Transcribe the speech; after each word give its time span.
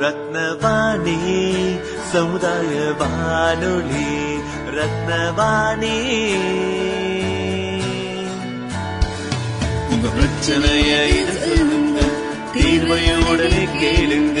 ரத்னவாணி 0.00 1.18
சமுதாய 2.12 2.92
வானொலி 2.98 4.10
ரத்னவாணி. 4.76 5.96
உங்க 9.90 10.08
பிரச்சனையை 10.08 11.08
இது 11.08 11.38
கேளுங்க 13.80 14.40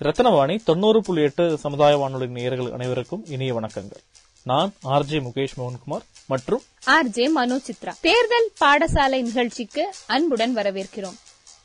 ரத்னவாணி 0.00 0.62
தொண்ணூறு 0.64 1.02
புள்ளி 1.02 1.22
எட்டு 1.22 1.58
சமுதாய 1.58 1.96
வானொலி 1.96 2.26
நேயர்கள் 2.26 2.72
அனைவருக்கும் 2.72 3.24
இனிய 3.28 3.54
வணக்கங்கள். 3.54 4.02
நான் 4.44 4.72
ஆர்ஜே 4.84 5.20
முகேஷ் 5.20 5.56
மோகன்குமார் 5.56 6.04
மற்றும் 6.26 6.62
ஆர்ஜே 6.86 7.30
மனோ 7.30 7.56
சித்ரா. 7.56 7.92
தேர்தல் 8.00 8.50
பாடசாலை 8.60 9.22
நிகழ்ச்சிக்கு 9.22 9.94
அன்புடன் 10.06 10.56
வரவேற்கிறோம். 10.56 11.18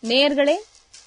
நேயர்களே 0.03 0.55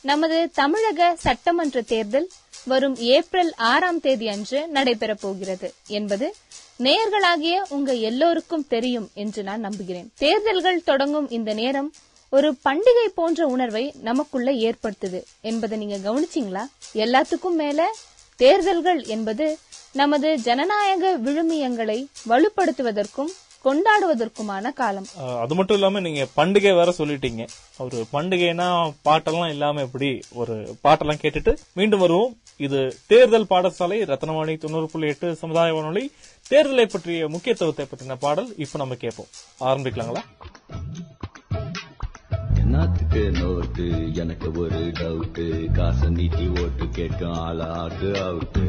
நமது 0.01 0.51
தமிழக 0.55 1.17
சட்டமன்ற 1.17 1.81
தேர்தல் 1.83 2.31
வரும் 2.65 2.97
ஏப்ரல் 2.97 3.53
ஆறாம் 3.57 4.01
தேதி 4.01 4.29
அன்று 4.29 4.69
நடைபெறப் 4.75 5.21
போகிறது 5.21 5.75
என்பது 5.87 6.35
நேயர்களாகிய 6.79 7.63
உங்க 7.69 7.95
எல்லோருக்கும் 7.95 8.67
தெரியும் 8.67 9.11
என்று 9.15 9.43
நான் 9.43 9.61
நம்புகிறேன். 9.61 10.13
தேர்தல்கள் 10.19 10.83
தொடங்கும் 10.83 11.31
இந்த 11.31 11.55
நேரம் 11.55 11.93
ஒரு 12.33 12.57
பண்டிகை 12.65 13.07
போன்ற 13.15 13.47
உணர்வை 13.47 13.95
நமக்குள்ள 14.01 14.51
ஏற்படுத்துது 14.53 15.21
என்பதை 15.41 15.79
நீங்க 15.79 15.97
கவனிச்சீங்களா? 15.99 16.65
எல்லாத்துக்கும் 16.95 17.55
மேல 17.55 17.81
தேர்தல்கள் 18.41 19.05
என்பது 19.07 19.47
நமது 19.93 20.39
ஜனநாயக 20.39 21.19
விழுமியங்களை 21.19 21.99
வலுப்படுத்துவதற்கும் 22.29 23.31
கொண்டாடுவதற்குமான 23.65 24.73
காலம். 24.73 25.07
அஹ், 25.21 25.41
அது 25.41 25.55
மட்டும் 25.55 25.77
இல்லாம 25.77 26.01
நீங்க 26.01 26.27
பண்டிகை 26.37 26.75
வேற 26.75 26.95
சொல்லிட்டீங்க. 26.99 27.43
ஒரு 27.79 28.07
பண்டிகைனா 28.13 28.69
பாட்டெல்லாம் 29.05 29.49
இல்லாம 29.49 29.81
எப்படி 29.81 30.11
ஒரு 30.33 30.55
பாட்டெல்லாம் 30.85 31.23
கேட்டுட்டு 31.23 31.59
மீண்டும் 31.73 32.01
வருவோம். 32.01 32.37
இது 32.57 32.79
தேர்தல் 33.07 33.51
பாடசாலை 33.51 33.99
ரத்னவாணி 34.05 34.59
தொண்ணூறு 34.59 34.87
புள்ளி 34.87 35.09
எட்டு 35.09 35.35
சமுதாய 35.35 35.75
வானொலி. 35.75 36.05
தேர்தலை 36.51 36.85
பற்றிய 36.89 37.29
முக்கியத்துவத்தை 37.29 37.87
பற்றின 37.87 38.19
பாடல் 38.19 38.55
இப்ப 38.57 38.79
நம்ம 38.79 38.95
கேட்போம். 38.95 39.31
ஆரம்பிக்கலாங்களா? 39.61 40.25
நாத்துக்கு 42.79 43.31
நோட்டு 43.39 44.15
எனக்கு 44.15 44.53
ஒரு 44.53 44.81
டவுட்டு 45.01 45.45
காசை 45.73 46.09
நீட்டி 46.09 46.49
ஓட்டு 46.63 46.89
கேட்கும் 46.89 47.39
ஆளாக்கு 47.39 48.11
அவுட்டு 48.27 48.67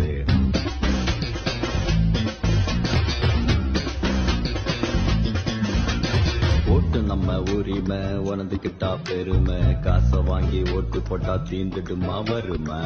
ஓட்டு 6.68 7.02
நம்ம 7.02 7.38
உரிமை 7.54 7.98
உணர்ந்துக்கிட்டா 8.30 8.98
பெருமை. 9.04 9.60
காசை 9.80 10.20
வாங்கி 10.22 10.64
ஓட்டு 10.76 11.02
போட்டா 11.02 11.36
தீந்துடுமா 11.50 12.18
வருமை 12.24 12.82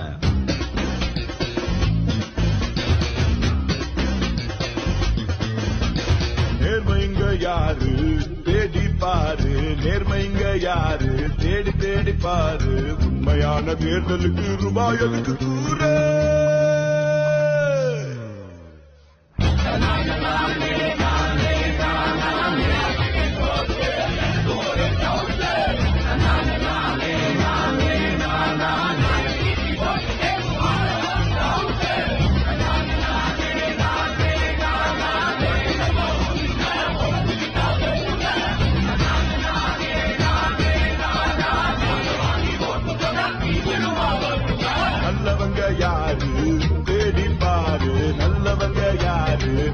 நேர்மைங்க 6.61 7.37
யாரு? 7.39 7.91
பாரு 9.13 9.75
நேர்மைங்க 9.83 10.61
யாரு? 10.61 11.29
தேடி 11.39 11.71
தேடி 11.71 12.11
பாரு. 12.11 12.95
உண்மையான 13.05 13.71
தேர்தலுக்கு 13.71 14.61
ரூபாய் 14.61 14.97
அதுக்கு 14.97 15.37
தூர? 15.37 16.12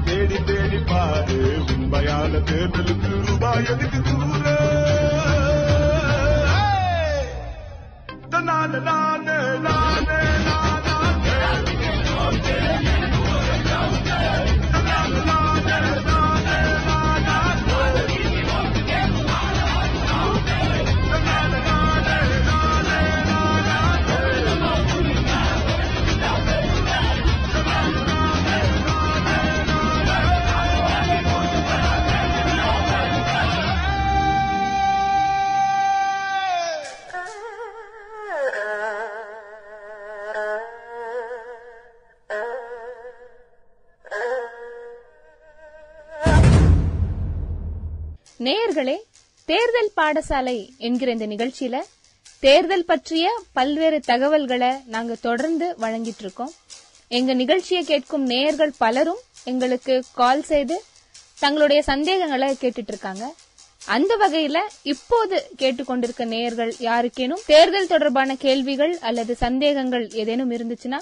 தேடி 0.04 0.44
தேடி 0.44 0.78
பாரு. 0.78 1.64
உண்மையான 1.68 2.36
தேர்தலுக்கு 2.38 3.26
ரூபாய் 3.26 3.66
எதுக்கு 3.66 4.02
தூர? 4.02 4.49
நேயர்களே 48.40 48.96
தேர்தல் 49.48 49.90
பாடசாலை 49.96 50.54
என்கிற 50.86 51.08
இந்த 51.12 51.26
நிகழ்ச்சியில 51.26 51.76
தேர்தல் 52.42 52.84
பற்றிய 52.84 53.26
பல்வேறு 53.52 53.98
தகவல்களை 54.00 54.70
நாங்க 54.86 55.14
தொடர்ந்து 55.26 55.66
வழங்கிட்டு 55.80 56.22
இருக்கோம் 56.24 56.52
எங்க 57.10 57.34
நிகழ்ச்சியை 57.34 57.82
கேட்கும் 57.84 58.24
நேயர்கள் 58.32 58.72
பலரும் 58.78 59.20
எங்களுக்கு 59.44 59.94
கால் 60.14 60.42
செய்து 60.42 60.76
தங்களுடைய 61.40 61.82
சந்தேகங்களை 61.82 62.48
கேட்டுட்டு 62.62 62.92
இருக்காங்க 62.94 63.26
அந்த 63.86 64.12
வகையில 64.16 64.58
இப்போது 64.92 65.36
கேட்டுக்கொண்டிருக்க 65.58 66.24
நேயர்கள் 66.24 66.72
யாருக்கேனும் 66.88 67.44
தேர்தல் 67.46 67.92
தொடர்பான 67.92 68.34
கேள்விகள் 68.46 68.98
அல்லது 69.00 69.34
சந்தேகங்கள் 69.44 70.06
ஏதேனும் 70.22 70.50
இருந்துச்சுன்னா 70.50 71.00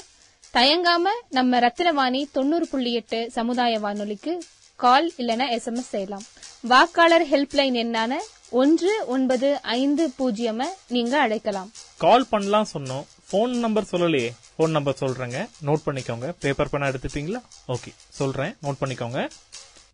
தயங்காம 0.55 1.07
நம்ம 1.29 1.59
ரத்தினவாணி 1.67 2.21
தொண்ணூறு 2.33 2.67
புள்ளி 2.69 2.93
எட்டு 2.93 3.21
சமுதாய 3.31 3.79
வானொலிக்கு 3.79 4.35
கால் 4.81 5.09
இல்லைன்னா 5.19 5.47
எஸ்எம்எஸ் 5.57 5.93
செய்யலாம். 5.95 6.27
வாக்காளர் 6.61 7.29
ஹெல்ப்லைன் 7.31 7.75
எண்ணான 7.75 8.15
ஒன்று 8.51 9.05
ஒன்பது 9.07 9.63
ஐந்து 9.63 10.11
பூஜ்ஜியம் 10.17 10.63
நீங்க 10.89 11.21
அழைக்கலாம். 11.21 11.71
கால் 11.99 12.27
பண்ணலாம் 12.27 12.67
சொன்னோம். 12.73 13.05
ஃபோன் 13.33 13.47
நம்பர் 13.47 13.87
சொல்லலையே. 13.93 14.33
ஃபோன் 14.59 14.71
நம்பர் 14.71 14.97
சொல்றேங்க. 15.01 15.49
நோட் 15.67 15.81
பண்ணிக்கோங்க. 15.87 16.35
பேப்பர் 16.41 16.69
பேனா 16.69 16.87
எடுத்துட்டீங்களா? 16.87 17.43
ஓகே. 17.69 17.93
சொல்றேன். 18.09 18.57
நோட் 18.63 18.75
பண்ணிக்கோங்க. 18.81 19.31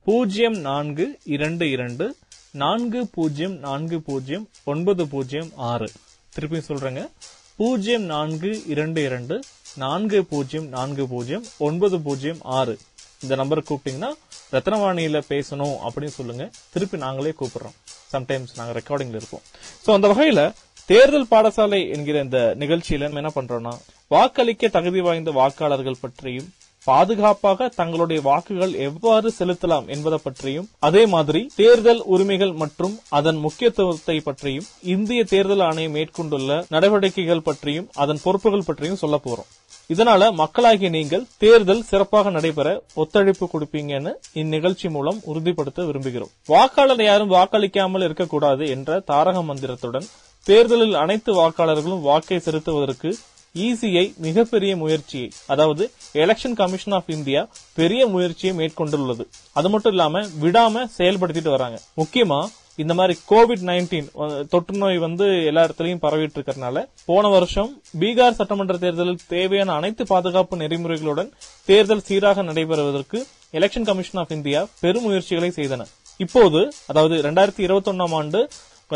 பூஜ்ஜியம் 0.05 0.57
நான்கு 0.57 1.19
இரண்டு 1.25 1.71
இரண்டு 1.71 2.17
நான்கு 2.51 3.07
பூஜ்ஜியம் 3.07 3.59
நான்கு 3.59 4.01
பூஜ்ஜியம் 4.01 4.49
ஒன்பது 4.65 5.09
பூஜ்ஜியம் 5.09 5.51
ஆறு. 5.57 5.91
திருப்பியும் 6.39 6.69
சொல்றேங்க. 6.69 7.11
பூஜ்ஜியம் 7.57 8.03
நான்கு 8.03 8.63
இரண்டு 8.67 9.03
இரண்டு 9.03 9.43
நான்கு 9.77 10.25
பூஜ்ஜியம் 10.25 10.69
நான்கு 10.69 11.09
பூஜ்ஜியம் 11.09 11.45
ஒன்பது 11.59 12.01
பூஜ்ஜியம் 12.01 12.39
ஆறு. 12.43 12.79
இந்த 13.23 13.35
நம்பருக்கு 13.35 13.75
கூப்பிட்டீங்கன்னா 13.75 14.13
ரத்னவாணியில 14.53 15.23
பேசணும் 15.29 15.77
அப்படின்னு 15.87 16.17
சொல்லுங்க. 16.19 16.51
திருப்பி 16.73 16.99
நாங்களே 16.99 17.35
கூப்பிடுறோம். 17.41 17.77
சம்டைம்ஸ் 18.13 18.57
நாங்க 18.57 18.81
ரெக்கார்டிங்ல 18.81 19.21
இருப்போம். 19.21 19.43
சோ 19.87 19.93
அந்த 19.93 20.09
வகையில 20.09 20.53
தேர்தல் 20.87 21.31
பாடசாலை 21.31 21.95
என்கிற 21.95 22.21
இந்த 22.21 22.55
நிகழ்ச்சியில 22.59 23.09
நம்ம 23.09 23.23
என்ன 23.23 23.33
பண்றோம்னா 23.37 23.73
வாக்களிக்க 24.07 24.69
தகுதி 24.69 25.01
வாய்ந்த 25.01 25.31
வாக்காளர்கள் 25.31 26.01
பற்றியும் 26.01 26.53
பாதுகாப்பாக 26.87 27.69
தங்களுடைய 27.69 28.23
வாக்குகள் 28.23 28.73
எவ்வாறு 28.75 29.35
செலுத்தலாம் 29.39 29.87
என்பதை 29.87 30.19
பற்றியும் 30.25 30.69
அதே 30.79 31.07
மாதிரி 31.07 31.51
தேர்தல் 31.57 32.03
உரிமைகள் 32.03 32.53
மற்றும் 32.53 32.99
அதன் 33.09 33.37
முக்கியத்துவத்தை 33.37 34.21
பற்றியும் 34.21 34.67
இந்திய 34.83 35.25
தேர்தல் 35.25 35.61
ஆணையம் 35.61 35.93
மேற்கொண்டுள்ள 35.93 36.65
நடவடிக்கைகள் 36.69 37.43
பற்றியும் 37.43 37.89
அதன் 37.95 38.21
பொறுப்புகள் 38.23 38.67
பற்றியும் 38.67 38.97
சொல்ல 38.97 39.21
போறோம். 39.25 39.49
இதனால 39.93 40.33
மக்களாகிய 40.33 40.89
நீங்கள் 40.91 41.27
தேர்தல் 41.39 41.83
சிறப்பாக 41.83 42.31
நடைபெற 42.31 42.69
ஒத்துழைப்பு 42.95 43.49
கொடுப்பீங்கன்னு 43.53 44.13
இந்நிகழ்ச்சி 44.33 44.89
மூலம் 44.89 45.19
உறுதிப்படுத்த 45.25 45.83
விரும்புகிறோம். 45.83 46.33
வாக்காளர் 46.47 47.03
யாரும் 47.05 47.31
வாக்களிக்காமல் 47.31 48.05
இருக்கக்கூடாது 48.05 48.67
என்ற 48.69 49.01
தாரக 49.01 49.43
மந்திரத்துடன் 49.43 50.09
தேர்தலில் 50.47 50.95
அனைத்து 50.95 51.31
வாக்காளர்களும் 51.35 52.01
வாக்கை 52.01 52.39
செலுத்துவதற்கு 52.39 53.13
இசிஐ 53.55 54.07
மிகப்பெரிய 54.17 54.77
முயற்சியை 54.77 55.29
அதாவது 55.47 55.85
எலெக்ஷன் 56.13 56.57
கமிஷன் 56.61 56.95
ஆஃப் 56.99 57.11
இந்தியா 57.17 57.43
பெரிய 57.75 58.07
முயற்சியை 58.07 58.53
மேற்கொண்டுள்ளது. 58.57 59.25
அது 59.53 59.69
மட்டும் 59.71 59.93
இல்லாம 59.93 60.23
விடாம 60.43 60.85
செயல்படுத்திட்டு 60.99 61.51
வராங்க. 61.57 61.79
முக்கியமா 61.97 62.41
இந்த 62.83 62.93
மாதிரி 62.99 63.15
கோவிட் 63.31 63.65
நைன்டீன் 63.71 64.09
தொற்று 64.53 64.77
நோய் 64.83 64.99
வந்து 65.05 65.27
எல்லா 65.51 65.63
இடத்துலையும் 65.67 66.03
பரவிட்டு 66.05 66.37
இருக்கிறதுனால 66.39 66.79
போன 67.11 67.29
வருஷம் 67.35 67.71
பீகார் 68.01 68.39
சட்டமன்ற 68.39 68.77
தேர்தலில் 68.85 69.25
தேவையான 69.35 69.75
அனைத்து 69.81 70.05
பாதுகாப்பு 70.13 70.57
நெறிமுறைகளுடன் 70.63 71.31
தேர்தல் 71.69 72.07
சீராக 72.09 72.45
நடைபெறுவதற்கு 72.51 73.21
எலெக்ஷன் 73.59 73.89
கமிஷன் 73.91 74.21
ஆஃப் 74.23 74.35
இந்தியா 74.39 74.63
பெரும் 74.83 75.07
முயற்சிகளை 75.09 75.51
செய்தன. 75.59 75.83
இப்போது 76.25 76.61
அதாவது 76.91 77.15
ரெண்டாயிரத்தி 77.29 77.65
இருபத்தி 77.67 77.93
ஒன்னாம் 77.93 78.17
ஆண்டு 78.21 78.43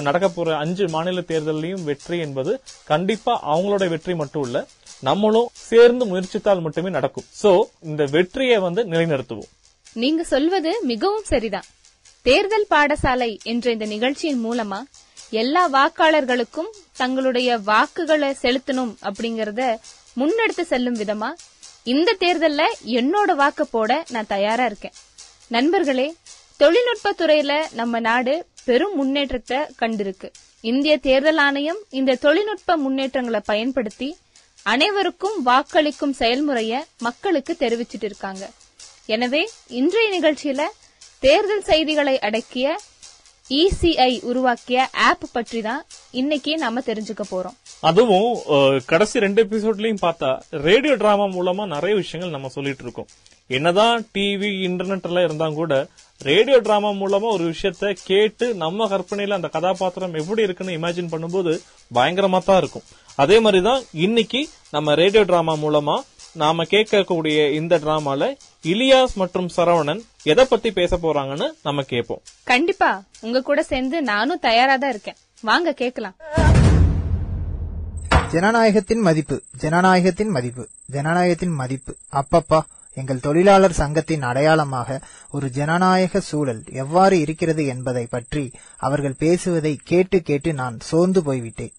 நடக்க 0.07 0.27
போற 0.29 0.49
அஞ்சு 0.65 0.85
மாநில 0.95 1.21
தேர்தலையும் 1.31 1.87
வெற்றி 1.89 2.17
என்பது 2.25 2.53
கண்டிப்பா 2.91 3.33
அவங்களோட 3.53 3.85
வெற்றி 3.95 4.15
மட்டும் 4.21 4.45
இல்ல 4.49 4.59
நம்மளும் 5.09 5.49
சேர்ந்து 5.69 6.05
முயற்சித்தால் 6.11 6.63
மட்டுமே 6.67 6.91
நடக்கும். 6.99 7.27
சோ 7.43 7.51
இந்த 7.91 8.03
வெற்றியை 8.17 8.59
வந்து 8.67 8.83
நிலைநிறுத்துவோம். 8.93 9.51
நீங்க 10.03 10.23
சொல்வது 10.35 10.73
மிகவும் 10.93 11.27
சரிதான். 11.33 11.69
தேர்தல் 12.27 12.71
பாடசாலை 12.71 13.29
என்ற 13.43 13.67
இந்த 13.71 13.87
நிகழ்ச்சியின் 13.87 14.41
மூலமா 14.45 14.81
எல்லா 15.41 15.63
வாக்காளர்களுக்கும் 15.69 16.71
தங்களுடைய 16.97 17.59
வாக்குகளை 17.71 18.31
செலுத்தணும் 18.43 18.93
அப்படிங்கறத 19.09 19.63
முன்னெடுத்து 20.21 20.65
செல்லும் 20.73 20.99
விதமா 21.03 21.31
இந்த 21.93 22.17
தேர்தல்ல 22.21 22.63
என்னோட 22.99 23.31
வாக்கு 23.41 23.65
போட 23.67 23.91
நான் 24.15 24.31
தயாரா 24.35 24.65
இருக்கேன். 24.65 24.97
நண்பர்களே 25.49 26.07
தொழில்நுட்ப 26.57 27.13
துறையில 27.19 27.53
நம்ம 27.73 28.01
நாடு 28.09 28.35
பெரும் 28.65 28.97
முன்னேற்றத்தை 28.97 29.59
கண்டிருக்கு. 29.83 30.29
இந்திய 30.71 30.95
தேர்தல் 31.07 31.41
ஆணையம் 31.47 31.81
இந்த 31.99 32.19
தொழில்நுட்ப 32.25 32.77
முன்னேற்றங்களை 32.77 33.41
பயன்படுத்தி 33.51 34.09
அனைவருக்கும் 34.63 35.37
வாக்களிக்கும் 35.47 36.15
செயல்முறைய 36.21 36.73
மக்களுக்கு 37.07 37.53
தெரிவிச்சிட்டு 37.61 38.09
இருக்காங்க. 38.11 38.45
எனவே 39.15 39.43
இன்றைய 39.81 40.09
நிகழ்ச்சியில 40.17 40.63
தேர்தல் 41.25 41.65
செய்திகளை 41.69 42.13
அடக்கிய 42.27 42.67
இசிஐ 43.61 44.13
உருவாக்கிய 44.31 44.79
ஆப் 45.07 45.25
பற்றி 45.33 45.61
தான் 45.67 45.81
இன்னைக்கு 46.11 46.53
நாம 46.57 46.81
தெரிஞ்சுக்க 46.89 47.23
போறோம். 47.31 47.57
அதுவும் 47.89 48.29
கடைசி 48.87 49.23
ரெண்டு 49.25 49.41
எபிசோட்லயும் 49.45 50.03
பார்த்தா 50.03 50.31
ரேடியோ 50.67 50.95
டிராமா 50.95 51.27
மூலமா 51.37 51.65
நிறைய 51.67 51.95
விஷயங்கள் 52.03 52.35
நம்ம 52.35 52.51
சொல்லிட்டு 52.57 52.85
இருக்கோம். 52.85 53.09
என்னதான் 53.57 54.07
டிவி 54.15 54.51
இன்டர்நெட் 54.67 55.09
எல்லாம் 55.11 55.27
இருந்தா 55.29 55.49
கூட 55.61 55.75
ரேடியோ 56.31 56.59
டிராமா 56.67 56.91
மூலமா 57.01 57.29
ஒரு 57.37 57.45
விஷயத்த 57.55 57.93
கேட்டு 58.05 58.49
நம்ம 58.65 58.89
கற்பனையில 58.93 59.39
அந்த 59.39 59.51
கதாபாத்திரம் 59.57 60.15
எப்படி 60.23 60.43
இருக்குன்னு 60.43 60.79
இமேஜின் 60.79 61.13
பண்ணும்போது 61.15 61.55
பயங்கரமா 61.95 62.41
தான் 62.51 62.61
இருக்கும். 62.63 62.87
அதே 63.25 63.39
மாதிரிதான் 63.47 63.83
இன்னைக்கு 64.07 64.43
நம்ம 64.71 64.95
ரேடியோ 65.03 65.25
டிராமா 65.33 65.57
மூலமா 65.65 65.97
நாம 66.43 66.65
கேட்கக்கூடிய 66.75 67.39
இந்த 67.61 67.75
டிராமால 67.79 68.23
இலியாஸ் 68.65 69.13
மற்றும் 69.15 69.49
சரவணன் 69.57 70.01
எதை 70.23 70.45
பத்தி 70.45 70.71
பேச 70.71 70.97
போறாங்கன்னு 70.97 71.47
நம்ம 71.63 71.83
கேட்போம் 71.83 72.23
கண்டிப்பா. 72.45 73.03
உங்க 73.21 73.43
கூட 73.43 73.63
சேர்ந்து 73.63 74.03
நானும் 74.03 74.39
தயாரா 74.39 74.77
தான் 74.77 74.91
இருக்கேன். 74.91 75.17
வாங்க 75.43 75.75
கேக்கலாம் 75.81 76.17
ஜனநாயகத்தின் 78.33 79.03
மதிப்பு 79.09 79.43
ஜனநாயகத்தின் 79.63 80.33
மதிப்பு 80.37 80.69
ஜனநாயகத்தின் 80.93 81.55
மதிப்பு. 81.61 81.97
அப்பப்பா 82.13 82.61
எங்கள் 82.95 83.21
தொழிலாளர் 83.21 83.73
சங்கத்தின் 83.73 84.23
அடையாளமாக 84.23 84.99
ஒரு 85.31 85.51
ஜனநாயக 85.51 86.21
சூழல் 86.21 86.63
எவ்வாறு 86.73 87.21
இருக்கிறது 87.21 87.67
என்பதை 87.67 88.07
பற்றி 88.11 88.53
அவர்கள் 88.79 89.17
பேசுவதை 89.19 89.79
கேட்டு 89.85 90.23
கேட்டு 90.23 90.53
நான் 90.55 90.77
சோர்ந்து 90.81 91.23
போய்விட்டேன். 91.23 91.73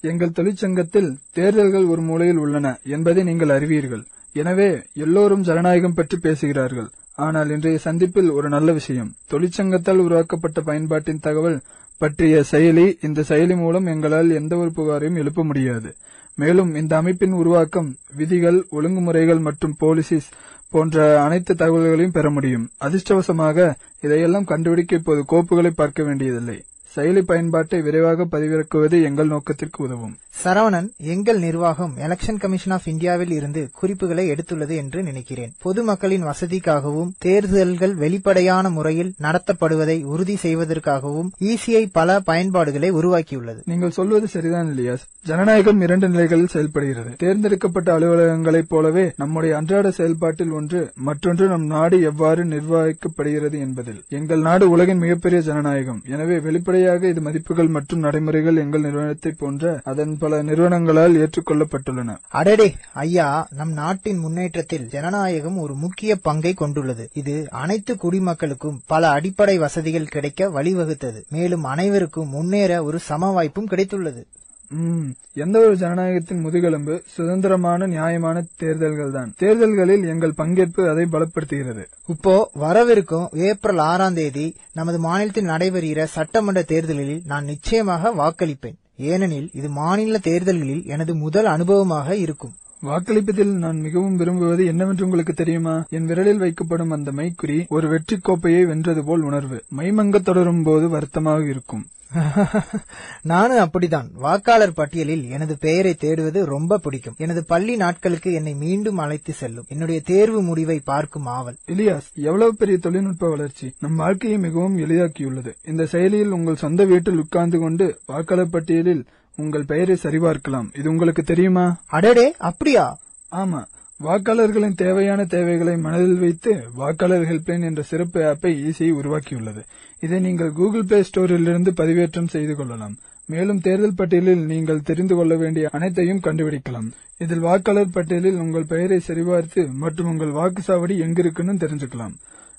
எங்கள் 0.00 0.36
தொழிற்சங்கத்தில் 0.38 1.10
தேர்தல்கள் 1.32 1.84
ஒரு 1.84 2.00
மூலையில் 2.00 2.36
உள்ளன 2.36 2.78
என்பதை 2.84 3.22
நீங்கள் 3.24 3.48
அறிவீர்கள். 3.48 4.04
எனவே 4.32 4.82
எல்லோரும் 4.94 5.42
ஜனநாயகம் 5.42 5.94
பற்றி 5.94 6.18
பேசுகிறார்கள். 6.18 6.88
ஆனால் 7.14 7.50
இன்றைய 7.50 7.78
சந்திப்பில் 7.78 8.30
ஒரு 8.30 8.48
நல்ல 8.48 8.72
விஷயம். 8.72 9.14
தொழிற்சங்கத்தால் 9.30 10.02
உருவாக்கப்பட்ட 10.06 10.60
பயன்பாட்டின் 10.60 11.20
தகவல் 11.20 11.60
பற்றிய 11.98 12.44
செயலி 12.50 12.96
இந்த 13.02 13.24
செயலி 13.28 13.56
மூலம் 13.56 13.86
எங்களால் 13.86 14.30
எந்த 14.30 14.56
ஒரு 14.56 14.70
புகாரையும் 14.76 15.16
எழுப்ப 15.16 15.44
முடியாது. 15.44 15.96
மேலும் 16.36 16.74
இந்த 16.74 16.96
அமைப்பின் 16.96 17.32
உருவாக்கம் 17.32 17.96
விதிகள் 18.16 18.66
ஒழுங்குமுறைகள் 18.72 19.40
மற்றும் 19.40 19.76
போலிசிஸ் 19.80 20.30
போன்ற 20.70 21.22
அனைத்து 21.22 21.54
தகவல்களையும் 21.54 22.16
பெற 22.18 22.30
முடியும். 22.30 22.70
அதிர்ஷ்டவசமாக 22.80 23.72
இதையெல்லாம் 24.00 24.44
கண்டுபிடிக்க 24.44 24.96
இப்போது 24.96 25.24
கோப்புகளை 25.32 25.70
பார்க்க 25.70 26.02
வேண்டியதில்லை. 26.02 26.58
செயலி 26.96 27.22
பயன்பாட்டை 27.22 27.80
விரைவாக 27.82 28.26
பதிவிறக்குவது 28.32 29.02
எங்கள் 29.02 29.26
நோக்கத்திற்கு 29.26 29.84
உதவும். 29.84 30.16
சரவணன் 30.44 30.86
எங்கள் 30.96 31.38
நிர்வாகம் 31.38 31.94
எலெக்ஷன் 31.98 32.38
கமிஷன் 32.38 32.72
ஆஃப் 32.72 32.88
இந்தியாவில் 32.88 33.30
இருந்து 33.30 33.68
குறிப்புகளை 33.72 34.30
எடுத்துள்ளது 34.30 34.76
என்று 34.76 35.02
நினைக்கிறேன். 35.02 35.52
பொதுமக்களின் 35.58 36.24
வசதிக்காகவும் 36.24 37.10
தேர்தல்கள் 37.18 37.94
வெளிப்படையான 37.94 38.70
முறையில் 38.70 39.14
நடத்தப்படுவதை 39.22 40.04
உறுதி 40.04 40.36
செய்வதற்காகவும் 40.42 41.30
இசிஐ 41.40 41.88
பல 41.92 42.20
பயன்பாடுகளை 42.20 42.92
உருவாக்கியுள்ளது. 42.92 43.60
நீங்கள் 43.64 43.90
சொல்வது 43.90 44.28
சரிதான் 44.28 44.70
இல்லையாஸ் 44.72 45.06
ஜனநாயகம் 45.24 45.80
இரண்டு 45.80 46.08
நிலைகளில் 46.08 46.46
செயல்படுகிறது. 46.46 47.10
தேர்ந்தெடுக்கப்பட்ட 47.16 47.98
அலுவலகங்களைப் 47.98 48.68
போலவே 48.68 49.12
நம்முடைய 49.16 49.56
அன்றாட 49.56 49.90
செயல்பாட்டில் 49.90 50.50
ஒன்று 50.50 50.92
மற்றொன்று 50.94 51.48
நம் 51.48 51.66
நாடு 51.66 52.02
எவ்வாறு 52.02 52.44
நிர்வகிக்கப்படுகிறது 52.44 53.58
என்பதில். 53.58 54.02
எங்கள் 54.08 54.40
நாடு 54.40 54.70
உலகின் 54.70 54.98
மிகப்பெரிய 54.98 55.42
ஜனநாயகம். 55.42 56.02
எனவே 56.08 56.38
வெளிப்படையாக 56.80 57.08
இது 57.08 57.20
மதிப்புகள் 57.20 57.68
மற்றும் 57.68 58.00
நடைமுறைகள் 58.00 58.56
எங்கள் 58.56 58.80
நிறுவனத்தை 58.80 59.32
போன்ற 59.38 59.80
அதன் 59.84 60.18
பல 60.18 60.42
நிறுவனங்களால் 60.42 61.16
ஏற்றுக்கொள்ளப்பட்டுள்ளன. 61.22 62.16
அடடே 62.30 62.68
ஐயா 62.94 63.28
நம் 63.56 63.72
நாட்டின் 63.72 64.18
முன்னேற்றத்தில் 64.18 64.88
ஜனநாயகம் 64.88 65.58
ஒரு 65.58 65.74
முக்கிய 65.74 66.16
பங்கை 66.16 66.54
கொண்டுள்ளது. 66.54 67.10
இது 67.14 67.48
அனைத்து 67.50 67.94
குடிமக்களுக்கும் 67.94 68.80
பல 68.86 69.10
அடிப்படை 69.10 69.58
வசதிகள் 69.58 70.12
கிடைக்க 70.14 70.48
வழிவகுத்தது. 70.48 71.22
மேலும் 71.30 71.64
அனைவருக்கும் 71.64 72.28
முன்னேற 72.28 72.82
ஒரு 72.84 72.98
சம 72.98 73.30
வாய்ப்பும் 73.30 73.70
கிடைத்துள்ளது. 73.70 74.22
ம், 74.70 75.06
எந்த 75.36 75.58
ஒரு 75.58 75.76
ஜனநாயகத்தின் 75.76 76.40
முதுகெலும்பு 76.40 77.02
சுதந்திரமான 77.14 77.86
நியாயமான 77.86 78.44
தேர்தல்கள் 78.56 79.10
தான் 79.10 79.32
தேர்தல்களில் 79.38 80.04
எங்கள் 80.04 80.36
பங்கேற்பு 80.36 80.82
அதை 80.88 81.04
பலப்படுத்துகிறது. 81.06 81.84
இப்போ 82.08 82.34
வரவிருக்கும் 82.54 83.26
ஏப்ரல் 83.46 83.78
ஆறாம் 83.84 84.14
தேதி 84.14 84.46
நமது 84.72 84.98
மாநிலத்தில் 84.98 85.50
நடைபெறுகிற 85.50 86.04
சட்டமன்ற 86.14 86.62
தேர்தலில் 86.62 87.22
நான் 87.26 87.44
நிச்சயமாக 87.44 88.12
வாக்களிப்பேன். 88.14 88.78
ஏனெனில் 89.10 89.50
இது 89.52 89.68
மாநில 89.74 90.18
தேர்தல்களில் 90.22 90.84
எனது 90.86 91.14
முதல் 91.16 91.46
அனுபவமாக 91.46 92.16
இருக்கும். 92.16 92.54
வாக்களிப்பதில் 92.84 93.52
நான் 93.52 93.80
மிகவும் 93.80 94.16
விரும்புவது 94.16 94.66
என்னவென்று 94.66 95.04
உங்களுக்கு 95.04 95.34
தெரியுமா? 95.34 95.84
என் 95.88 96.06
விரலில் 96.06 96.40
வைக்கப்படும் 96.40 96.88
அந்த 96.88 97.12
மைக்குறி 97.12 97.68
ஒரு 97.68 97.88
வெற்றி 97.88 98.18
கோப்பையை 98.18 98.64
வென்றது 98.64 99.04
போல் 99.04 99.20
உணர்வு. 99.20 99.62
மைமங்க 99.76 100.22
தொடரும் 100.22 100.62
போது 100.62 100.88
வருத்தமாக 100.88 101.44
இருக்கும். 101.44 101.86
நானும் 103.22 103.58
அப்படித்தான். 103.58 104.10
வாக்காளர் 104.14 104.72
பட்டியலில் 104.72 105.30
எனது 105.30 105.58
பெயரை 105.58 105.96
தேடுவது 106.00 106.44
ரொம்ப 106.44 106.78
பிடிக்கும். 106.78 107.14
எனது 107.18 107.44
பள்ளி 107.44 107.76
நாட்களுக்கு 107.76 108.32
என்னை 108.32 108.54
மீண்டும் 108.54 108.98
அழைத்து 108.98 109.32
செல்லும். 109.32 109.64
என்னுடைய 109.68 110.00
தேர்வு 110.04 110.42
முடிவை 110.42 110.80
பார்க்கும் 110.84 111.26
ஆவல். 111.26 111.56
இலியாஸ் 111.68 112.08
எவ்வளவு 112.14 112.54
பெரிய 112.54 112.78
தொழில்நுட்ப 112.78 113.28
வளர்ச்சி. 113.28 113.72
நம் 113.80 113.96
வாழ்க்கையை 113.96 114.38
மிகவும் 114.38 114.78
எளிதாக்கியுள்ளது. 114.78 115.54
இந்த 115.64 115.86
செயலியில் 115.86 116.30
உங்கள் 116.30 116.56
சொந்த 116.56 116.84
வீட்டில் 116.84 117.16
உட்கார்ந்து 117.16 117.58
கொண்டு 117.58 117.98
வாக்காளர் 118.06 118.50
பட்டியலில் 118.50 119.04
உங்கள் 119.36 119.64
பெயரை 119.64 119.96
சரிபார்க்கலாம் 120.02 120.78
இது 120.78 120.90
உங்களுக்கு 120.90 121.22
தெரியுமா? 121.22 121.76
அடடே 121.86 122.34
அப்படியா? 122.38 122.98
ஆமா. 123.32 123.64
வாக்காளர்களின் 124.04 124.74
தேவையான 124.74 125.24
தேவைகளை 125.24 125.76
மனதில் 125.76 126.18
வைத்து 126.18 126.62
வாக்காளர் 126.74 127.22
ஹெல்ப்லைன் 127.22 127.64
என்ற 127.64 127.82
சிறப்பு 127.82 128.20
ஆப்பை 128.20 128.72
ஈஸியை 128.72 128.92
உருவாக்கியுள்ளது. 128.92 129.62
இதை 130.00 130.20
நீங்கள் 130.20 130.52
கூகுள் 130.52 130.84
பிளே 130.84 131.00
ஸ்டோரிலிருந்து 131.00 131.70
பதிவேற்றம் 131.76 132.28
செய்து 132.28 132.56
கொள்ளலாம். 132.56 132.96
மேலும் 133.26 133.60
தேர்தல் 133.60 133.94
பட்டியலில் 133.94 134.46
நீங்கள் 134.46 134.82
தெரிந்து 134.82 135.14
கொள்ள 135.14 135.36
வேண்டிய 135.36 135.68
அனைத்தையும் 135.72 136.20
கண்டுபிடிக்கலாம். 136.20 136.90
இதில் 137.18 137.38
வாக்காளர் 137.38 137.90
பட்டியலில் 137.90 138.36
உங்கள் 138.36 138.64
பெயரை 138.64 139.00
சரிபார்த்து 139.06 139.72
மற்றும் 139.72 140.06
உங்கள் 140.06 140.32
வாக்குச்சாவடி 140.32 140.96
எங்கிருக்குன்னு 141.00 141.60
தெரிஞ்சுக்கலாம். 141.64 142.12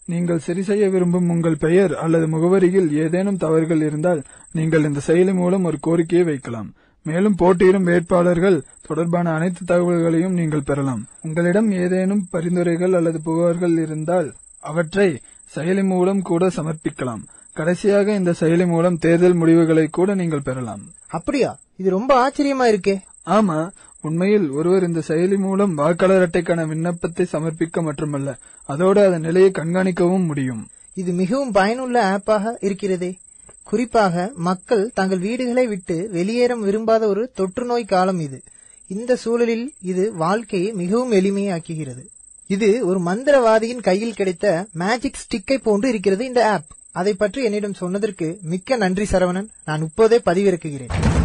நீங்கள் 0.05 0.39
சரி 0.39 0.63
செய்ய 0.63 0.89
விரும்பும் 0.89 1.29
உங்கள் 1.29 1.57
பெயர் 1.57 1.95
அல்லது 1.95 2.27
முகவரியில் 2.27 2.91
ஏதேனும் 2.91 3.37
தவறுகள் 3.37 3.81
இருந்தால் 3.81 4.23
நீங்கள் 4.51 4.83
இந்த 4.83 4.99
செயலி 5.07 5.33
மூலம் 5.33 5.63
ஒரு 5.63 5.77
கோரிக்கையை 5.79 6.27
வைக்கலாம். 6.27 6.73
மேலும் 7.03 7.35
போட்டியிடும் 7.35 7.83
வேட்பாளர்கள் 7.83 8.61
தொடர்பான 8.87 9.33
அனைத்து 9.33 9.61
தகவல்களையும் 9.65 10.33
நீங்கள் 10.33 10.61
பெறலாம். 10.65 11.05
உங்களிடம் 11.21 11.71
ஏதேனும் 11.71 12.27
பரிந்துரைகள் 12.29 12.93
அல்லது 12.93 13.21
புகார்கள் 13.25 13.81
இருந்தால் 13.81 14.33
அவற்றை 14.59 15.21
செயலி 15.55 15.83
மூலம் 15.83 16.21
கூட 16.21 16.47
சமர்ப்பிக்கலாம். 16.47 17.23
கடைசியாக 17.53 18.13
இந்த 18.13 18.33
செயலி 18.39 18.67
மூலம் 18.67 18.97
தேர்தல் 18.97 19.33
முடிவுகளை 19.33 19.87
கூட 19.87 20.15
நீங்கள் 20.15 20.41
பெறலாம். 20.41 20.81
அப்படியா? 21.07 21.57
இது 21.75 21.89
ரொம்ப 21.89 22.29
ஆச்சரியமா 22.29 22.75
இருக்கே. 22.75 22.99
ஆமா 23.25 23.71
உண்மையில் 24.01 24.49
ஒருவர் 24.49 24.87
இந்த 24.87 25.01
செயலி 25.07 25.37
மூலம் 25.37 25.73
வாக்காளர் 25.75 26.29
அட்டைக்கான 26.29 26.67
விண்ணப்பத்தை 26.67 27.25
சமர்ப்பிக்க 27.31 27.83
மட்டுமல்ல 27.83 28.37
அதோடு 28.65 29.05
அதன் 29.05 29.21
நிலையை 29.21 29.51
கண்காணிக்கவும் 29.51 30.25
முடியும். 30.25 30.67
இது 30.93 31.11
மிகவும் 31.11 31.51
பயனுள்ள 31.51 31.97
ஆப்பாக 32.11 32.57
இருக்கிறதே. 32.59 33.17
குறிப்பாக 33.63 34.31
மக்கள் 34.35 34.91
தங்கள் 34.93 35.19
வீடுகளை 35.19 35.67
விட்டு 35.67 36.09
வெளியேற 36.11 36.55
விரும்பாத 36.55 37.07
ஒரு 37.07 37.31
தொற்று 37.35 37.65
நோய் 37.65 37.85
காலம் 37.85 38.19
இது. 38.19 38.41
இந்த 38.87 39.15
சூழலில் 39.15 39.73
இது 39.81 40.13
வாழ்க்கையை 40.13 40.71
மிகவும் 40.71 41.11
எளிமையாக்குகிறது. 41.11 42.03
இது 42.47 42.85
ஒரு 42.85 42.99
மந்திரவாதியின் 42.99 43.81
கையில் 43.81 44.13
கிடைத்த 44.13 44.65
மேஜிக் 44.73 45.21
ஸ்டிக்கை 45.23 45.57
போன்று 45.63 45.89
இருக்கிறது 45.89 46.25
இந்த 46.25 46.49
ஆப் 46.49 46.69
அதை 46.91 47.13
பற்றி 47.13 47.43
என்னிடம் 47.43 47.73
சொன்னதற்கு 47.73 48.39
மிக்க 48.41 48.75
நன்றி 48.75 49.03
சரவணன். 49.11 49.47
நான் 49.65 49.81
இப்போதே 49.81 50.21
பதிவிறக்குகிறேன். 50.25 51.20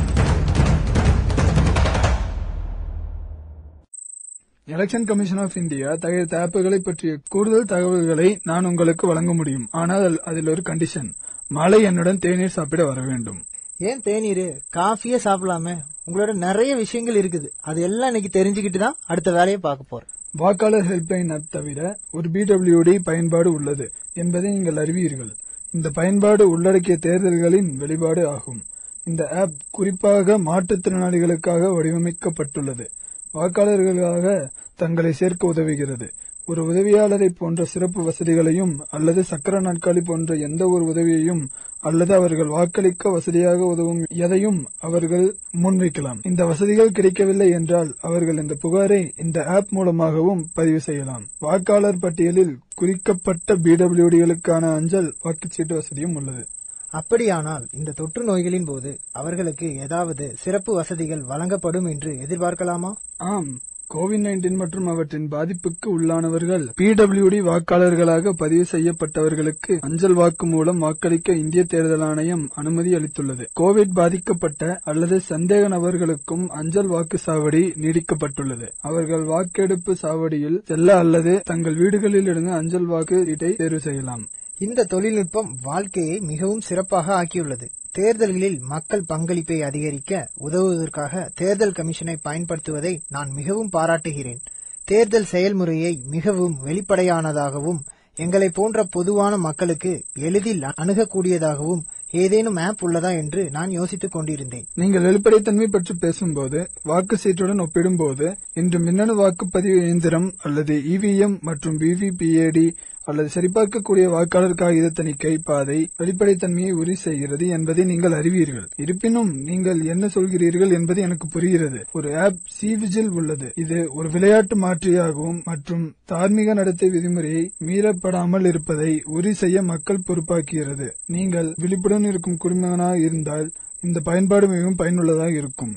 எலெக்ஷன் 4.71 5.05
கமிஷன் 5.05 5.39
ஆஃப் 5.39 5.57
இந்தியா 5.57 5.95
தகுந்த 5.95 6.47
ஆப்புகளை 6.47 6.79
பற்றிய 6.79 7.19
கூடுதல் 7.29 7.65
தகவல்களை 7.65 8.41
நான் 8.43 8.65
உங்களுக்கு 8.65 9.07
வழங்க 9.07 9.35
முடியும். 9.35 9.69
ஆனால் 9.71 10.03
அதில்- 10.03 10.19
அதில் 10.19 10.49
ஒரு 10.49 10.63
கண்டிஷன் 10.65 11.13
மாலை 11.49 11.83
என்னுடன் 11.83 12.19
தேநீர் 12.19 12.49
சாப்பிட 12.49 12.85
வர 12.85 13.01
வேண்டும். 13.01 13.43
ஏன் 13.79 14.03
தேநீர்? 14.03 14.59
காஃபியே 14.75 15.19
சாப்பிடலாமே. 15.25 15.79
உங்களோட 16.07 16.33
நிறைய 16.33 16.75
விஷயங்கள் 16.75 17.23
இருக்குது. 17.23 17.49
அது 17.61 17.83
எல்லாம் 17.83 18.15
இன்னைக்கு 18.15 18.45
தெரிஞ்சுக்கிட்டு 18.45 18.79
தான் 18.79 18.97
அடுத்த 19.07 19.33
வேலையை 19.33 19.57
பார்க்க 19.57 19.85
போறேன். 19.89 20.09
வாக்காளர் 20.33 20.85
ஹெல்ப்லைன் 20.85 21.33
ஆப் 21.33 21.51
தவிர 21.51 21.99
ஒரு 22.11 22.29
பிடபிள்யூடி 22.29 22.99
பயன்பாடு 23.05 23.53
உள்ளது 23.53 23.93
என்பதை 24.15 24.51
நீங்கள் 24.51 24.77
அறிவீர்கள். 24.77 25.31
இந்த 25.71 25.91
பயன்பாடு 25.91 26.49
உள்ளடக்கிய 26.49 26.97
தேர்தல்களின் 26.97 27.77
வெளிப்பாடு 27.77 28.29
ஆகும். 28.29 28.63
இந்த 29.05 29.29
ஆப் 29.29 29.53
குறிப்பாக 29.71 30.39
மாற்றுத்திறனாளிகளுக்காக 30.39 31.73
வடிவமைக்கப்பட்டுள்ளது. 31.73 32.87
வாக்காளர்களுக்காக 33.37 34.49
தங்களை 34.76 35.12
சேர்க்க 35.12 35.52
உதவுகிறது. 35.55 36.09
ஒரு 36.49 36.62
உதவியாளரை 36.64 37.28
போன்ற 37.38 37.64
சிறப்பு 37.64 38.00
வசதிகளையும் 38.02 38.75
அல்லது 38.90 39.25
சக்கர 39.25 39.61
நாட்காலி 39.61 40.02
போன்ற 40.05 40.35
எந்த 40.35 40.69
ஒரு 40.69 40.85
உதவியையும் 40.85 41.43
அல்லது 41.81 42.14
அவர்கள் 42.14 42.47
வாக்களிக்க 42.47 43.11
வசதியாக 43.11 43.64
உதவும் 43.64 44.02
எதையும் 44.09 44.61
அவர்கள் 44.78 45.26
முன்வைக்கலாம். 45.62 46.21
இந்த 46.23 46.47
வசதிகள் 46.47 46.93
கிடைக்கவில்லை 46.93 47.49
என்றால் 47.50 47.90
அவர்கள் 48.00 48.37
இந்த 48.37 48.57
புகாரை 48.62 49.00
இந்த 49.25 49.45
ஆப் 49.45 49.71
மூலமாகவும் 49.71 50.43
பதிவு 50.55 50.81
செய்யலாம். 50.81 51.25
வாக்காளர் 51.38 51.99
பட்டியலில் 51.99 52.59
குறிக்கப்பட்ட 52.75 53.57
பிடபிள்யூடிகளுக்கான 53.57 54.75
அஞ்சல் 54.75 55.14
வாக்குச்சீட்டு 55.25 55.75
வசதியும் 55.75 56.14
உள்ளது. 56.14 56.45
அப்படியானால் 56.90 57.66
இந்த 57.73 57.93
தொற்று 57.93 58.25
நோய்களின் 58.25 58.64
போது 58.64 58.99
அவர்களுக்கு 59.12 59.76
ஏதாவது 59.76 60.35
சிறப்பு 60.38 60.75
வசதிகள் 60.75 61.23
வழங்கப்படும் 61.23 61.85
என்று 61.85 62.12
எதிர்பார்க்கலாமா? 62.12 62.93
ஆம். 63.16 63.59
கோவிட் 63.95 64.25
நைன்டீன் 64.25 64.57
மற்றும் 64.57 64.87
அவற்றின் 64.87 65.28
பாதிப்புக்கு 65.31 65.87
உள்ளானவர்கள் 65.87 66.69
பிடபிள்யூடி 66.76 67.40
வாக்காளர்களாக 67.43 68.31
பதிவு 68.31 68.64
செய்யப்பட்டவர்களுக்கு 68.73 69.78
அஞ்சல் 69.81 70.12
வாக்கு 70.12 70.47
மூலம் 70.47 70.78
வாக்களிக்க 70.78 71.33
இந்திய 71.33 71.64
தேர்தல் 71.64 72.00
ஆணையம் 72.00 72.50
அனுமதி 72.55 72.95
அளித்துள்ளது. 72.95 73.47
கோவிட் 73.61 73.93
பாதிக்கப்பட்ட 73.95 74.81
அல்லது 74.85 75.21
சந்தேக 75.28 75.69
நபர்களுக்கும் 75.69 76.49
அஞ்சல் 76.49 76.87
வாக்கு 76.87 77.19
சாவடி 77.26 77.62
நீடிக்கப்பட்டுள்ளது. 77.83 78.69
அவர்கள் 78.81 79.23
வாக்கெடுப்பு 79.23 79.97
சாவடியில் 80.02 80.64
செல்ல 80.64 80.97
அல்லது 80.97 81.43
தங்கள் 81.45 81.75
வீடுகளில் 81.75 82.26
இருந்து 82.26 82.50
அஞ்சல் 82.50 82.85
வாக்கு 82.85 83.25
சீட்டை 83.25 83.55
தேர்வு 83.55 83.81
செய்யலாம். 83.81 84.26
இந்த 84.59 84.85
தொழில்நுட்பம் 84.85 85.57
வாழ்க்கையை 85.63 86.21
மிகவும் 86.21 86.61
சிறப்பாக 86.61 87.15
ஆக்கியுள்ளது. 87.23 87.67
தேர்தல்களில் 87.93 88.61
மக்கள் 88.61 89.03
பங்களிப்பை 89.07 89.63
அதிகரிக்க 89.63 90.31
உதவுவதற்காக 90.39 91.31
தேர்தல் 91.35 91.73
கமிஷனை 91.73 92.17
பயன்படுத்துவதை 92.25 92.99
நான் 93.09 93.31
மிகவும் 93.31 93.69
பாராட்டுகிறேன். 93.69 94.41
தேர்தல் 94.85 95.25
செயல்முறையை 95.25 96.01
மிகவும் 96.11 96.57
வெளிப்படையானதாகவும் 96.67 97.79
எங்களை 98.17 98.49
போன்ற 98.49 98.85
பொதுவான 98.85 99.37
மக்களுக்கு 99.37 100.05
எளிதில் 100.15 100.63
அணுகக்கூடியதாகவும் 100.63 101.85
ஏதேனும் 102.11 102.57
ஆப் 102.57 102.83
உள்ளதா 102.87 103.11
என்று 103.17 103.51
நான் 103.51 103.71
யோசித்துக் 103.71 104.13
கொண்டிருந்தேன். 104.13 104.67
நீங்கள் 104.75 105.03
வெளிப்படைத்தன்மை 105.03 105.67
பற்றி 105.67 105.95
பேசும்போது 106.01 106.71
வாக்கு 106.83 107.17
சீட்டுடன் 107.25 107.61
ஒப்பிடும்போது 107.61 108.37
இன்று 108.55 108.79
மின்னணு 108.79 109.15
வாக்குப்பதிவு 109.21 109.85
இயந்திரம் 109.85 110.33
அல்லது 110.39 110.75
இவிஎம் 110.75 111.41
மற்றும் 111.41 111.81
விவிபிஏடி 111.81 112.67
அல்லது 113.07 113.29
சரிபார்க்கக்கூடிய 113.35 114.07
வாக்காளர் 114.15 114.55
காகித 114.55 115.03
கைப்பாதை 115.03 115.39
பாதை 115.45 115.91
வெளிப்படைத்தன்மையை 115.99 116.71
உறுதி 116.71 116.95
செய்கிறது 116.95 117.49
என்பதை 117.49 117.85
நீங்கள் 117.85 118.13
அறிவீர்கள். 118.13 118.69
இருப்பினும் 118.77 119.31
நீங்கள் 119.51 119.81
என்ன 119.81 120.07
சொல்கிறீர்கள் 120.07 120.73
என்பது 120.73 121.01
எனக்கு 121.01 121.29
புரிகிறது. 121.29 121.81
ஒரு 121.93 122.19
ஆப் 122.19 122.41
சிவிஜில் 122.61 123.09
உள்ளது. 123.19 123.53
இது 123.55 123.79
ஒரு 123.95 124.11
விளையாட்டு 124.11 124.57
மாற்றியாகவும் 124.59 125.45
மற்றும் 125.45 125.95
தார்மீக 126.05 126.55
நடத்தை 126.55 126.89
விதிமுறையை 126.91 127.51
மீறப்படாமல் 127.67 128.47
இருப்பதை 128.47 129.03
உறுதி 129.05 129.35
செய்ய 129.35 129.63
மக்கள் 129.63 130.07
பொறுப்பாக்குகிறது. 130.07 130.89
நீங்கள் 131.07 131.55
விழிப்புடன் 131.57 132.05
இருக்கும் 132.05 132.37
குடிமகனாக 132.37 132.99
இருந்தால் 132.99 133.51
இந்த 133.83 134.01
பயன்பாடு 134.01 134.49
மிகவும் 134.49 134.77
பயனுள்ளதாக 134.77 135.31
இருக்கும். 135.31 135.75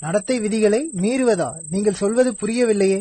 நடத்தை 0.00 0.40
விதிகளை 0.40 0.90
மீறுவதா? 0.96 1.50
நீங்கள் 1.70 2.00
சொல்வது 2.02 2.30
புரியவில்லையே. 2.42 3.00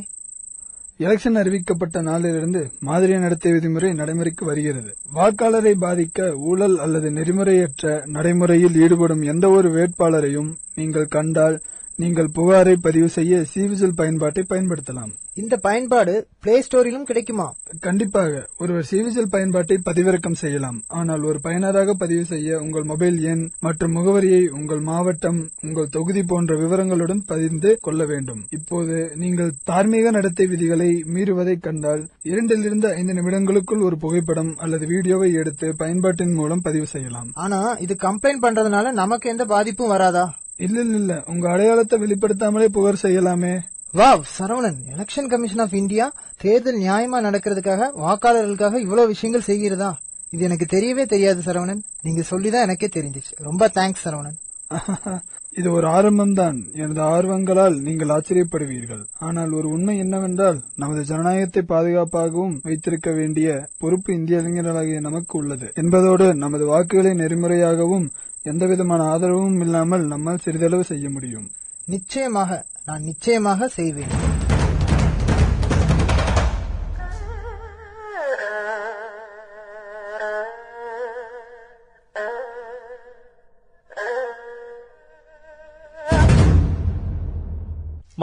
எலெக்ஷன் 0.99 1.37
அறிவிக்கப்பட்ட 1.41 2.01
நாளிலிருந்து 2.01 2.71
மாதிரி 2.79 3.13
நடத்தை 3.17 3.51
விதிமுறை 3.51 3.93
நடைமுறைக்கு 3.93 4.45
வருகிறது. 4.45 4.91
வாக்காளரை 5.15 5.73
பாதிக்க 5.81 6.35
ஊழல் 6.49 6.79
அல்லது 6.79 7.11
நெறிமுறையற்ற 7.11 8.05
நடைமுறையில் 8.07 8.75
ஈடுபடும் 8.75 9.21
எந்த 9.21 9.49
ஒரு 9.49 9.69
வேட்பாளரையும் 9.69 10.51
நீங்கள் 10.75 11.07
கண்டால் 11.07 11.57
நீங்கள் 12.01 12.29
புகாரை 12.35 12.75
பதிவு 12.81 13.09
செய்ய 13.09 13.43
சிவிசில் 13.53 13.95
பயன்பாட்டை 13.95 14.43
பயன்படுத்தலாம். 14.49 15.11
இந்த 15.33 15.57
பயன்பாடு 15.57 16.27
பிளே 16.39 16.65
ஸ்டோரிலும் 16.65 17.05
கிடைக்குமா? 17.09 17.45
கண்டிப்பாக. 17.79 18.49
ஒருவர் 18.57 18.87
சிவிசில் 18.91 19.29
பயன்பாட்டை 19.29 19.77
பதிவிறக்கம் 19.85 20.39
செய்யலாம். 20.41 20.83
ஆனால் 20.87 21.21
ஒரு 21.21 21.39
பயனராக 21.43 21.93
பதிவு 21.93 22.25
செய்ய 22.25 22.59
உங்கள் 22.59 22.83
மொபைல் 22.83 23.21
எண் 23.21 23.49
மற்றும் 23.59 23.95
முகவரியை 23.95 24.47
உங்கள் 24.47 24.79
மாவட்டம் 24.79 25.49
உங்கள் 25.61 25.89
தொகுதி 25.89 26.23
போன்ற 26.23 26.55
விவரங்களுடன் 26.55 27.23
பதிந்து 27.25 27.79
கொள்ள 27.81 28.05
வேண்டும். 28.05 28.45
இப்போது 28.49 29.11
நீங்கள் 29.15 29.51
தார்மீக 29.63 30.11
நடத்தை 30.11 30.47
விதிகளை 30.47 31.03
மீறுவதைக் 31.15 31.65
கண்டால் 31.69 32.03
இரண்டிலிருந்து 32.23 32.89
ஐந்து 32.93 33.13
நிமிடங்களுக்குள் 33.13 33.83
ஒரு 33.83 33.97
புகைப்படம் 33.97 34.55
அல்லது 34.57 34.87
வீடியோவை 34.87 35.33
எடுத்து 35.33 35.75
பயன்பாட்டின் 35.75 36.33
மூலம் 36.33 36.61
பதிவு 36.61 36.85
செய்யலாம். 36.85 37.31
ஆனா 37.33 37.61
இது 37.79 37.95
கம்ப்ளைண்ட் 38.01 38.45
பண்றதுனால 38.47 38.91
நமக்கு 38.91 39.29
எந்த 39.29 39.45
பாதிப்பும் 39.45 39.93
வராதா? 39.97 40.25
இல்ல 40.63 40.81
இல்ல 40.81 40.95
இல்ல 40.95 41.23
உங்க 41.25 41.49
அடையாளத்தை 41.49 41.99
வெளிப்படுத்தாமலே 41.99 42.65
புகார் 42.65 42.99
செய்யலாமே. 43.01 43.59
Wow 43.93 44.21
Saravanan 44.39 44.75
election 44.97 45.27
commission 45.27 45.57
of 45.57 45.73
India 45.73 46.11
தேர்தல் 46.37 46.79
நியாயமா 46.79 47.15
நடக்கிறதுக்காக 47.15 47.89
வாக்காளர்களுக்காக 48.01 48.75
இவ்வளவு 48.75 49.07
விஷயங்கள் 49.07 49.57
செய்கிறதா? 49.57 49.93
இது 50.29 50.43
எனக்கு 50.43 50.65
தெரியவே 50.69 51.05
தெரியாது 51.05 51.41
சரவணன். 51.45 51.81
நீங்க 52.01 52.21
சொல்லிதான் 52.21 52.61
எனக்கே 52.61 52.87
தெரிஞ்சிச்சு. 52.87 53.31
ரொம்ப 53.35 53.67
தேங்க்ஸ் 53.67 54.05
சரவணன். 54.05 54.39
இது 55.57 55.71
ஒரு 55.71 55.87
ஆரம்பம்தான். 55.87 56.73
எனது 56.73 57.01
ஆர்வங்களால் 57.01 57.81
நீங்கள் 57.81 58.07
ஆச்சரியப்படுவீர்கள். 58.07 59.05
ஆனால் 59.19 59.51
ஒரு 59.51 59.69
உண்மை 59.69 59.97
என்னவென்றால் 59.97 60.59
நமது 60.75 61.03
ஜனநாயகத்தை 61.03 61.61
பாதுகாப்பாகவும் 61.61 62.59
வைத்திருக்க 62.63 63.11
வேண்டிய 63.11 63.67
பொறுப்பு 63.77 64.13
இந்திய 64.13 64.37
இளைஞர்களாகிய 64.37 64.99
நமக்கு 64.99 65.37
உள்ளது. 65.37 65.71
என்பதோடு 65.75 66.35
நமது 66.35 66.65
வாக்குகளை 66.65 67.13
நெறிமுறையாகவும் 67.13 68.09
எந்தவிதமான 68.51 69.01
ஆதரவும் 69.11 69.59
இல்லாமல் 69.61 70.03
நம்மால் 70.13 70.41
சிறிதளவு 70.45 70.83
செய்ய 70.83 71.09
முடியும். 71.09 71.45
நிச்சயமாக 71.85 72.65
நான் 72.85 73.03
நிச்சயமாக 73.09 73.67
செய்வேன். 73.67 74.13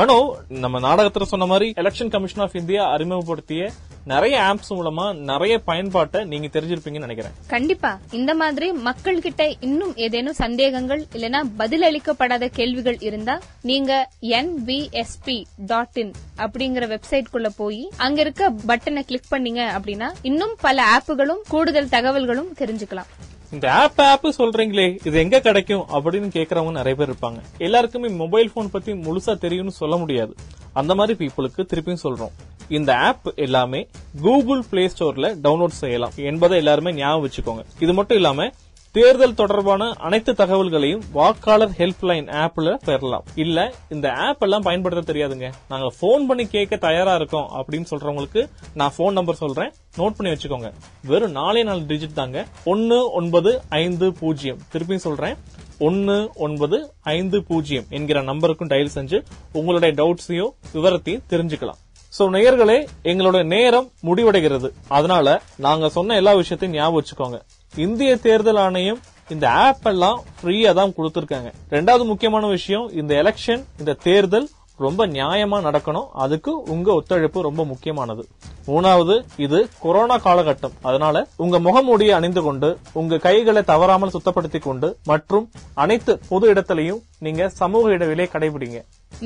மனோ 0.01 0.19
நம்ம 0.49 0.81
நாடகத்துல 0.81 1.23
சொன்ன 1.23 1.47
மாதிரி 1.47 1.69
எலெக்ஷன் 1.77 2.13
கமிஷன் 2.15 2.43
ஆஃப் 2.45 2.55
இந்தியா 2.55 2.83
அறிமுகப்படுத்திய 2.93 3.63
நிறைய 4.05 4.41
ஆப்ஸ் 4.41 4.73
மூலமா 4.73 5.15
நிறைய 5.15 5.59
பயன்பாட்டை 5.59 6.25
நீங்க 6.25 6.47
தெரிஞ்சிருப்பீங்கன்னு 6.47 6.99
நினைக்கிறேன். 6.99 7.33
கண்டிப்பா. 7.47 7.99
இந்த 8.11 8.35
மாதிரி 8.35 8.73
மக்கள் 8.73 9.21
கிட்ட 9.21 9.55
இன்னும் 9.61 9.97
ஏதேனும் 9.97 10.35
சந்தேகங்கள் 10.35 11.07
இல்லனா 11.13 11.43
பதிலளிக்கப்படாத 11.59 12.47
கேள்விகள் 12.47 12.99
இருந்தா 12.99 13.41
நீங்க 13.63 14.11
என்விஎஸ்பி 14.21 15.45
டாட் 15.57 15.89
இன் 15.93 16.13
அப்படிங்கிற 16.37 16.97
வெப்சைட் 16.97 17.31
குள்ள 17.31 17.49
போய் 17.49 17.91
அங்க 17.97 18.21
இருக்க 18.21 18.51
பட்டனை 18.51 19.01
கிளிக் 19.01 19.31
பண்ணீங்க 19.31 19.61
அப்படின்னா 19.79 20.11
இன்னும் 20.23 20.55
பல 20.61 20.85
ஆப்புகளும் 20.99 21.49
கூடுதல் 21.49 21.87
தகவல்களும் 21.87 22.53
தெரிஞ்சுக்கலாம். 22.59 23.07
இந்த 23.53 23.73
ஆப் 23.73 24.01
ஆப் 24.01 24.27
சொல்றீங்களே 24.27 25.07
இது 25.07 25.19
எங்க 25.19 25.41
கிடைக்கும் 25.41 25.87
அப்படின்னு 25.93 26.29
கேக்குறவங்க 26.37 26.71
நிறைய 26.71 26.95
பேர் 26.95 27.11
இருப்பாங்க. 27.11 27.39
எல்லாருக்குமே 27.59 28.09
மொபைல் 28.09 28.51
போன் 28.55 28.71
பத்தி 28.71 28.93
முழுசா 28.93 29.39
தெரியும்னு 29.39 29.71
சொல்ல 29.71 29.97
முடியாது. 29.97 30.35
அந்த 30.73 30.95
மாதிரி 30.95 31.27
பீப்புளுக்கு 31.27 31.61
திருப்பியும் 31.61 31.97
சொல்றோம். 32.03 32.31
இந்த 32.71 32.97
ஆப் 32.97 33.33
எல்லாமே 33.37 33.89
கூகுள் 34.23 34.65
பிளே 34.71 34.87
ஸ்டோர்ல 34.87 35.37
டவுன்லோட் 35.43 35.79
செய்யலாம். 35.83 36.13
என்பதை 36.17 36.57
எல்லாருமே 36.57 36.93
ஞாபகம் 36.93 37.31
வச்சுக்கோங்க. 37.31 37.65
இது 37.79 37.93
மட்டும் 37.93 38.17
இல்லாம 38.17 38.51
தேர்தல் 38.93 39.35
தொடர்பான 39.35 39.93
அனைத்து 39.99 40.33
தகவல்களையும் 40.33 41.03
வாக்காளர் 41.13 41.71
ஹெல்ப்லைன் 41.71 42.29
ஆப்ல 42.29 42.79
பெறலாம். 42.85 43.25
இல்ல 43.35 43.73
இந்த 43.89 44.13
ஆப் 44.13 44.43
எல்லாம் 44.43 44.63
பயன்படுத்த 44.63 45.13
தெரியாதுங்க. 45.13 45.53
நாங்க 45.69 45.95
போன் 46.01 46.27
பண்ணி 46.27 46.47
கேட்க 46.47 46.77
தயாரா 46.77 47.15
இருக்கோம் 47.15 47.51
அப்படின்னு 47.51 47.87
சொல்றவங்களுக்கு 47.91 48.51
நான் 48.75 48.93
போன் 48.97 49.13
நம்பர் 49.13 49.35
சொல்றேன். 49.35 49.73
நோட் 49.97 50.15
பண்ணி 50.17 50.37
வச்சுக்கோங்க. 50.37 50.73
வெறும் 51.05 51.31
நாலே 51.31 51.63
நாலு 51.63 51.81
டிஜிட் 51.81 52.13
தாங்க. 52.13 52.47
ஒன்னு 52.65 53.11
ஒன்பது 53.11 53.63
ஐந்து 53.69 54.13
பூஜ்ஜியம். 54.13 54.59
திருப்பியும் 54.73 54.97
சொல்றேன். 54.97 55.35
ஒன்னு 55.79 56.31
ஒன்பது 56.35 56.93
ஐந்து 57.01 57.45
பூஜ்ஜியம் 57.45 57.85
என்கிற 57.91 58.23
நம்பருக்கும் 58.23 58.69
டயல் 58.69 58.89
செஞ்சு 58.95 59.25
உங்களுடைய 59.53 59.95
டவுட்ஸையும் 59.95 60.51
விவரத்தையும் 60.75 61.23
தெரிஞ்சுக்கலாம். 61.31 61.79
சோ 62.17 62.25
நேயர்களே 62.35 62.79
எங்களோட 63.11 63.39
நேரம் 63.55 63.89
முடிவடைகிறது. 64.09 64.69
அதனால 64.89 65.41
நாங்க 65.67 65.89
சொன்ன 65.97 66.17
எல்லா 66.21 66.33
விஷயத்தையும் 66.41 66.79
ஞாபகம் 66.79 66.99
வச்சுக்கோங்க. 67.01 67.39
இந்திய 67.75 68.17
தேர்தல் 68.17 68.61
ஆணையம் 68.67 69.01
இந்த 69.35 69.47
ஆப் 69.65 69.87
எல்லாம் 69.91 70.23
ஃப்ரீயா 70.39 70.73
தான் 70.79 70.95
கொடுத்துருக்காங்க. 70.97 71.51
ரெண்டாவது 71.77 72.05
முக்கியமான 72.05 72.47
விஷயம் 72.57 72.89
இந்த 73.01 73.15
எலெக்ஷன் 73.23 73.63
இந்த 73.79 73.93
தேர்தல் 74.07 74.49
ரொம்ப 74.85 75.07
நியாயமா 75.07 75.57
நடக்கணும். 75.67 76.07
அதுக்கு 76.25 76.53
உங்க 76.75 76.89
ஒத்துழைப்பு 76.99 77.41
ரொம்ப 77.47 77.65
முக்கியமானது. 77.65 78.23
மூணாவது 78.67 79.15
இது 79.45 79.59
கொரோனா 79.81 80.17
காலகட்டம். 80.27 80.75
அதனால 80.89 81.27
உங்க 81.37 81.57
முகமூடியை 81.67 82.15
அணிந்து 82.19 82.43
கொண்டு 82.43 82.69
உங்க 83.01 83.19
கைகளை 83.27 83.63
தவறாமல் 83.73 84.15
சுத்தப்படுத்திக் 84.17 84.67
கொண்டு 84.69 84.89
மற்றும் 85.05 85.47
அனைத்து 85.75 86.15
பொது 86.29 86.47
இடத்திலையும் 86.55 87.03
நீங்க 87.19 87.49
சமூக 87.61 87.91
இடைவெளியை 87.97 88.29
கடைபிடிங்க. 88.35 88.81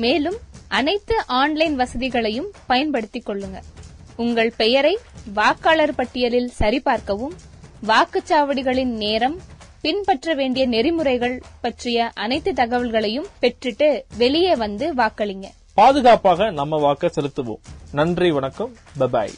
மேலும் 0.05 0.37
அனைத்து 0.75 1.25
ஆன்லைன் 1.25 1.75
வசதிகளையும் 1.75 2.51
பயன்படுத்திக் 2.67 3.29
கொள்ளுங்க. 3.29 3.61
உங்கள் 4.15 4.53
பெயரை 4.57 4.97
வாக்காளர் 5.33 5.95
பட்டியலில் 5.95 6.51
சரிபார்க்கவும் 6.59 7.35
வாக்குச்சாவடிகளின் 7.87 8.95
நேரம் 9.03 9.39
பின்பற்ற 9.81 10.33
வேண்டிய 10.33 10.67
நெறிமுறைகள் 10.67 11.41
பற்றிய 11.61 12.11
அனைத்து 12.13 12.51
தகவல்களையும் 12.51 13.25
பெற்றுட்டு 13.41 14.01
வெளியே 14.17 14.55
வந்து 14.55 14.93
வாக்களிங்க. 14.93 15.45
பாதுகாப்பாக 15.73 16.51
நம்ம 16.51 16.77
வாக்க 16.77 17.09
செலுத்துவோம். 17.15 17.61
நன்றி 17.91 18.31
வணக்கம். 18.31 18.75
பபாய் 18.99 19.33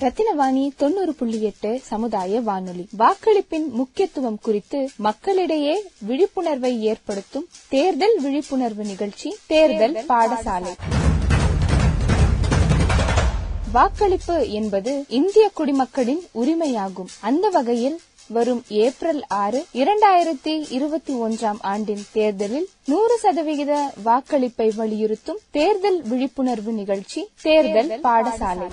ரத்தினவாணி 0.00 0.70
தொண்ணூறு 0.76 1.14
புள்ளி 1.14 1.42
எட்டு 1.42 1.80
சமுதாய 1.82 2.40
வானொலி. 2.40 2.88
வாக்களிப்பின் 2.98 3.68
முக்கியத்துவம் 3.68 4.38
குறித்து 4.42 4.88
மக்களிடையே 4.96 5.82
விழிப்புணர்வை 5.98 6.82
ஏற்படுத்தும் 6.82 7.46
தேர்தல் 7.68 8.20
விழிப்புணர்வு 8.20 8.84
நிகழ்ச்சி 8.84 9.36
தேர்தல் 9.46 10.04
பாடசாலை. 10.08 10.74
வாக்களிப்பு 13.72 14.50
என்பது 14.50 15.04
இந்திய 15.08 15.50
குடிமக்களின் 15.54 16.22
உரிமையாகும். 16.34 17.10
அந்த 17.20 17.48
வகையில் 17.48 18.00
வரும் 18.28 18.62
ஏப்ரல் 18.68 19.24
ஆறு 19.28 19.66
இரண்டாயிரத்தி 19.72 20.66
இருபத்தி 20.70 21.14
ஒன்றாம் 21.14 21.58
ஆண்டின் 21.60 22.04
தேர்தலில் 22.12 22.68
நூறு 22.86 23.18
சதவிகித 23.18 23.92
வாக்களிப்பை 24.04 24.74
வலியுறுத்தும் 24.74 25.38
தேர்தல் 25.50 26.02
விழிப்புணர்வு 26.02 26.72
நிகழ்ச்சி 26.72 27.28
தேர்தல் 27.42 28.00
பாடசாலை. 28.02 28.66